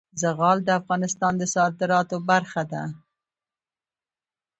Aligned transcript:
زغال 0.21 0.57
د 0.65 0.69
افغانستان 0.79 1.33
د 1.37 1.43
صادراتو 1.55 2.17
برخه 2.29 2.63
ده. 2.71 2.83